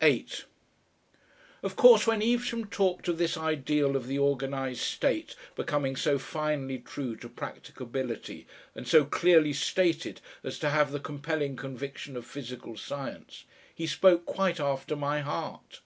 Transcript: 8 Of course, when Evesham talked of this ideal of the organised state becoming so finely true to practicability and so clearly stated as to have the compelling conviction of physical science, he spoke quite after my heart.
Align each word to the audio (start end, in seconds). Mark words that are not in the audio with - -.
8 0.00 0.46
Of 1.62 1.76
course, 1.76 2.04
when 2.04 2.20
Evesham 2.20 2.64
talked 2.64 3.06
of 3.06 3.16
this 3.16 3.36
ideal 3.36 3.94
of 3.94 4.08
the 4.08 4.18
organised 4.18 4.80
state 4.90 5.36
becoming 5.54 5.94
so 5.94 6.18
finely 6.18 6.78
true 6.78 7.14
to 7.18 7.28
practicability 7.28 8.44
and 8.74 8.88
so 8.88 9.04
clearly 9.04 9.52
stated 9.52 10.20
as 10.42 10.58
to 10.58 10.70
have 10.70 10.90
the 10.90 10.98
compelling 10.98 11.54
conviction 11.54 12.16
of 12.16 12.26
physical 12.26 12.76
science, 12.76 13.44
he 13.72 13.86
spoke 13.86 14.26
quite 14.26 14.58
after 14.58 14.96
my 14.96 15.20
heart. 15.20 15.80